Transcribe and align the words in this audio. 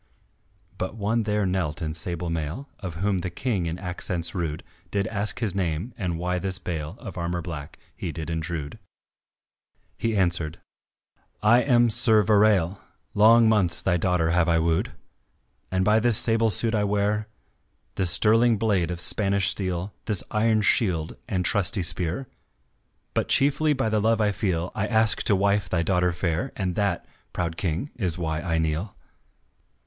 But 0.79 0.95
one 0.95 1.21
there 1.29 1.45
knelt 1.45 1.79
in 1.79 1.93
sable 1.93 2.31
mail 2.31 2.67
Of 2.79 2.95
whom 2.95 3.19
the 3.19 3.29
King 3.29 3.67
in 3.67 3.77
accents 3.77 4.33
rude, 4.33 4.63
Did 4.89 5.05
ask 5.05 5.37
his 5.41 5.53
name, 5.53 5.93
and 5.95 6.17
why 6.17 6.39
this 6.39 6.57
bale 6.57 6.95
Of 6.97 7.19
armour 7.19 7.43
black, 7.43 7.77
he 7.95 8.11
did 8.11 8.31
intrude; 8.31 8.79
He 9.99 10.17
answered: 10.17 10.59
"I 11.43 11.61
am 11.61 11.91
Sir 11.91 12.23
Verale, 12.23 12.79
Long 13.13 13.47
months 13.47 13.83
thy 13.83 13.95
daughter 13.97 14.31
have 14.31 14.49
I 14.49 14.57
wooed. 14.57 14.91
And 15.69 15.85
by 15.85 15.99
this 15.99 16.17
sable 16.17 16.49
suit 16.49 16.73
I 16.73 16.83
wear, 16.83 17.27
This 17.93 18.09
sterling 18.09 18.57
blade 18.57 18.89
of 18.89 18.99
Spanish 18.99 19.49
steel, 19.49 19.93
This 20.05 20.23
iron 20.31 20.63
shield 20.63 21.15
and 21.29 21.45
trusty 21.45 21.83
spear, 21.83 22.25
But 23.13 23.27
chiefly 23.29 23.73
by 23.73 23.89
the 23.89 24.01
love 24.01 24.19
I 24.19 24.31
feel, 24.31 24.71
I 24.73 24.87
ask 24.87 25.21
to 25.25 25.35
wife 25.35 25.69
thy 25.69 25.83
daughter 25.83 26.11
fair 26.11 26.51
And 26.55 26.73
that, 26.73 27.05
proud 27.33 27.55
King, 27.55 27.91
is 27.97 28.17
why 28.17 28.41
I 28.41 28.57
kneel." 28.57 28.95